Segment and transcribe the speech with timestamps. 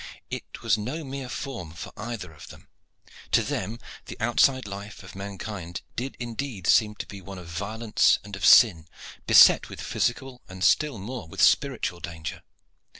[0.31, 2.69] It was no mere form for either of them.
[3.33, 3.77] To them
[4.07, 8.43] the outside life of mankind did indeed seem to be one of violence and of
[8.43, 8.87] sin,
[9.27, 12.41] beset with physical and still more with spiritual danger.